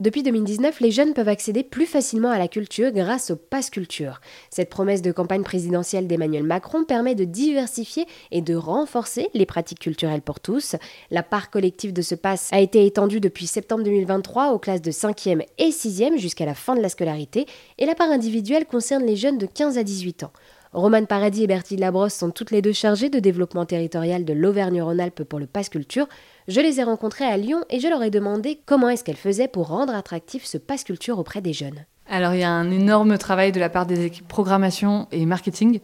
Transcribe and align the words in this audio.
Depuis 0.00 0.22
2019, 0.22 0.80
les 0.80 0.90
jeunes 0.92 1.12
peuvent 1.12 1.28
accéder 1.28 1.62
plus 1.62 1.84
facilement 1.84 2.30
à 2.30 2.38
la 2.38 2.48
culture 2.48 2.90
grâce 2.90 3.30
au 3.30 3.36
Pass 3.36 3.68
Culture. 3.68 4.22
Cette 4.48 4.70
promesse 4.70 5.02
de 5.02 5.12
campagne 5.12 5.42
présidentielle 5.42 6.06
d'Emmanuel 6.06 6.42
Macron 6.42 6.84
permet 6.84 7.14
de 7.14 7.24
diversifier 7.24 8.06
et 8.30 8.40
de 8.40 8.54
renforcer 8.54 9.28
les 9.34 9.44
pratiques 9.44 9.80
culturelles 9.80 10.22
pour 10.22 10.40
tous. 10.40 10.74
La 11.10 11.22
part 11.22 11.50
collective 11.50 11.92
de 11.92 12.00
ce 12.00 12.14
pass 12.14 12.48
a 12.50 12.60
été 12.60 12.86
étendue 12.86 13.20
depuis 13.20 13.46
septembre 13.46 13.84
2023 13.84 14.52
aux 14.52 14.58
classes 14.58 14.80
de 14.80 14.90
5e 14.90 15.44
et 15.58 15.68
6e 15.68 16.16
jusqu'à 16.16 16.46
la 16.46 16.54
fin 16.54 16.74
de 16.74 16.80
la 16.80 16.88
scolarité 16.88 17.44
et 17.76 17.84
la 17.84 17.94
part 17.94 18.10
individuelle 18.10 18.64
concerne 18.64 19.04
les 19.04 19.16
jeunes 19.16 19.36
de 19.36 19.44
15 19.44 19.76
à 19.76 19.82
18 19.82 20.22
ans. 20.22 20.32
Romane 20.72 21.08
Paradis 21.08 21.42
et 21.42 21.46
Bertie 21.48 21.76
Labrosse 21.76 22.14
sont 22.14 22.30
toutes 22.30 22.52
les 22.52 22.62
deux 22.62 22.72
chargées 22.72 23.10
de 23.10 23.18
développement 23.18 23.66
territorial 23.66 24.24
de 24.24 24.32
l'Auvergne-Rhône-Alpes 24.32 25.24
pour 25.24 25.40
le 25.40 25.46
Pass 25.46 25.68
Culture. 25.68 26.06
Je 26.46 26.60
les 26.60 26.78
ai 26.78 26.84
rencontrées 26.84 27.24
à 27.24 27.36
Lyon 27.36 27.64
et 27.70 27.80
je 27.80 27.88
leur 27.88 28.04
ai 28.04 28.10
demandé 28.10 28.60
comment 28.66 28.88
est-ce 28.88 29.02
qu'elles 29.02 29.16
faisaient 29.16 29.48
pour 29.48 29.66
rendre 29.66 29.94
attractif 29.94 30.44
ce 30.44 30.58
Pass 30.58 30.84
Culture 30.84 31.18
auprès 31.18 31.40
des 31.40 31.52
jeunes. 31.52 31.84
Alors 32.08 32.34
il 32.34 32.40
y 32.40 32.44
a 32.44 32.50
un 32.50 32.70
énorme 32.70 33.18
travail 33.18 33.50
de 33.50 33.58
la 33.58 33.68
part 33.68 33.84
des 33.84 34.04
équipes 34.04 34.28
programmation 34.28 35.08
et 35.10 35.26
marketing. 35.26 35.80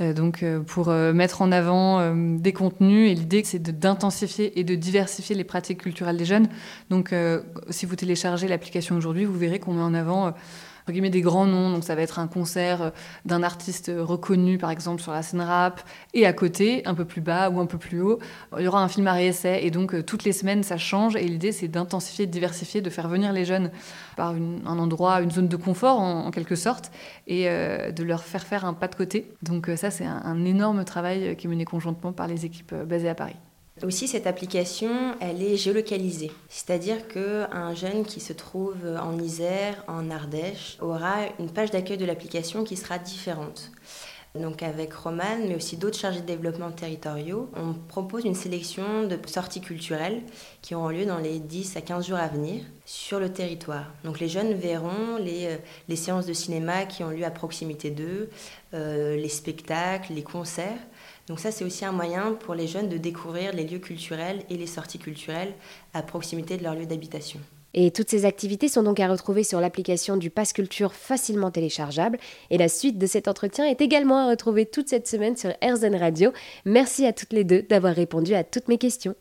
Euh, 0.00 0.12
donc 0.12 0.42
euh, 0.42 0.60
pour 0.60 0.88
euh, 0.88 1.12
mettre 1.12 1.42
en 1.42 1.52
avant 1.52 2.14
des 2.14 2.52
contenus 2.52 3.10
et 3.10 3.14
l'idée 3.14 3.42
c'est 3.44 3.60
d'intensifier 3.60 4.58
et 4.58 4.64
de 4.64 4.74
diversifier 4.74 5.34
les 5.34 5.44
pratiques 5.44 5.82
culturelles 5.82 6.16
des 6.16 6.24
jeunes. 6.24 6.48
Donc 6.88 7.12
si 7.70 7.84
vous 7.84 7.96
téléchargez 7.96 8.46
l'application 8.46 8.96
aujourd'hui, 8.96 9.24
vous 9.24 9.38
verrez 9.38 9.58
qu'on 9.58 9.74
met 9.74 9.82
en 9.82 9.94
avant 9.94 10.32
des 10.86 11.20
grands 11.20 11.46
noms. 11.46 11.70
Donc 11.70 11.84
ça 11.84 11.94
va 11.94 12.02
être 12.02 12.18
un 12.18 12.26
concert 12.26 12.82
euh, 12.82 12.90
d'un 13.24 13.42
artiste 13.42 13.90
reconnu, 13.96 14.58
par 14.58 14.70
exemple, 14.70 15.00
sur 15.02 15.12
la 15.12 15.22
scène 15.22 15.40
rap. 15.40 15.80
Et 16.14 16.26
à 16.26 16.32
côté, 16.32 16.86
un 16.86 16.94
peu 16.94 17.04
plus 17.04 17.20
bas 17.20 17.50
ou 17.50 17.60
un 17.60 17.66
peu 17.66 17.78
plus 17.78 18.00
haut, 18.00 18.18
il 18.58 18.64
y 18.64 18.68
aura 18.68 18.82
un 18.82 18.88
film 18.88 19.06
à 19.06 19.12
réessai. 19.12 19.60
Et 19.62 19.70
donc 19.70 19.94
euh, 19.94 20.02
toutes 20.02 20.24
les 20.24 20.32
semaines, 20.32 20.62
ça 20.62 20.76
change. 20.76 21.16
Et 21.16 21.24
l'idée, 21.24 21.52
c'est 21.52 21.68
d'intensifier, 21.68 22.26
de 22.26 22.30
diversifier, 22.30 22.80
de 22.80 22.90
faire 22.90 23.08
venir 23.08 23.32
les 23.32 23.44
jeunes 23.44 23.70
par 24.16 24.30
un 24.30 24.78
endroit, 24.78 25.20
une 25.20 25.30
zone 25.30 25.48
de 25.48 25.56
confort 25.56 26.00
en, 26.00 26.30
quelque 26.30 26.56
sorte, 26.56 26.90
et 27.26 27.48
euh, 27.48 27.90
de 27.90 28.02
leur 28.02 28.22
faire 28.22 28.44
faire 28.44 28.64
un 28.64 28.74
pas 28.74 28.88
de 28.88 28.94
côté. 28.94 29.32
Donc 29.42 29.70
ça, 29.76 29.90
c'est 29.90 30.04
un 30.04 30.44
énorme 30.44 30.84
travail 30.84 31.36
qui 31.36 31.46
est 31.46 31.50
mené 31.50 31.64
conjointement 31.64 32.12
par 32.12 32.26
les 32.26 32.44
équipes 32.44 32.74
basées 32.74 33.08
à 33.08 33.14
Paris. 33.14 33.36
Aussi, 33.82 34.08
cette 34.08 34.26
application, 34.26 35.14
elle 35.20 35.42
est 35.42 35.56
géolocalisée. 35.56 36.30
C'est-à-dire 36.50 37.08
qu'un 37.08 37.74
jeune 37.74 38.04
qui 38.04 38.20
se 38.20 38.34
trouve 38.34 38.76
en 39.00 39.18
Isère, 39.18 39.84
en 39.88 40.10
Ardèche, 40.10 40.76
aura 40.80 41.26
une 41.38 41.50
page 41.50 41.70
d'accueil 41.70 41.96
de 41.96 42.04
l'application 42.04 42.62
qui 42.62 42.76
sera 42.76 42.98
différente. 42.98 43.70
Donc 44.36 44.62
avec 44.62 44.94
Roman, 44.94 45.38
mais 45.44 45.56
aussi 45.56 45.76
d'autres 45.76 45.98
chargés 45.98 46.20
de 46.20 46.26
développement 46.26 46.70
territoriaux, 46.70 47.50
on 47.56 47.74
propose 47.74 48.24
une 48.24 48.36
sélection 48.36 49.04
de 49.08 49.18
sorties 49.26 49.60
culturelles 49.60 50.22
qui 50.62 50.76
auront 50.76 50.90
lieu 50.90 51.04
dans 51.04 51.18
les 51.18 51.40
10 51.40 51.76
à 51.76 51.80
15 51.80 52.06
jours 52.06 52.18
à 52.18 52.28
venir 52.28 52.62
sur 52.84 53.18
le 53.18 53.32
territoire. 53.32 53.86
Donc 54.04 54.20
les 54.20 54.28
jeunes 54.28 54.54
verront 54.54 55.16
les, 55.18 55.58
euh, 55.90 55.96
séances 55.96 56.26
de 56.26 56.32
cinéma 56.32 56.84
qui 56.84 57.02
ont 57.02 57.10
lieu 57.10 57.24
à 57.24 57.30
proximité 57.32 57.90
d'eux, 57.90 58.30
euh, 58.72 59.16
les 59.16 59.28
spectacles, 59.28 60.12
les 60.12 60.22
concerts. 60.22 60.78
Donc 61.26 61.40
ça, 61.40 61.50
c'est 61.50 61.64
aussi 61.64 61.84
un 61.84 61.92
moyen 61.92 62.34
pour 62.34 62.54
les 62.54 62.68
jeunes 62.68 62.88
de 62.88 62.98
découvrir 62.98 63.52
les 63.52 63.64
lieux 63.64 63.78
culturels 63.80 64.44
et 64.48 64.56
les 64.56 64.68
sorties 64.68 65.00
culturelles 65.00 65.54
à 65.92 66.02
proximité 66.02 66.56
de 66.56 66.62
leur 66.62 66.76
lieu 66.76 66.86
d'habitation. 66.86 67.40
Et 67.74 67.90
toutes 67.90 68.10
ces 68.10 68.24
activités 68.24 68.68
sont 68.68 68.82
donc 68.82 69.00
à 69.00 69.08
retrouver 69.08 69.44
sur 69.44 69.60
l'application 69.60 70.16
du 70.16 70.30
Pass 70.30 70.52
Culture 70.52 70.92
facilement 70.92 71.50
téléchargeable. 71.50 72.18
Et 72.50 72.58
la 72.58 72.68
suite 72.68 72.98
de 72.98 73.06
cet 73.06 73.28
entretien 73.28 73.66
est 73.66 73.80
également 73.80 74.18
à 74.18 74.30
retrouver 74.30 74.66
toute 74.66 74.88
cette 74.88 75.06
semaine 75.06 75.36
sur 75.36 75.50
RZN 75.62 75.96
Radio. 75.96 76.32
Merci 76.64 77.06
à 77.06 77.12
toutes 77.12 77.32
les 77.32 77.44
deux 77.44 77.62
d'avoir 77.62 77.94
répondu 77.94 78.34
à 78.34 78.44
toutes 78.44 78.68
mes 78.68 78.78
questions. 78.78 79.14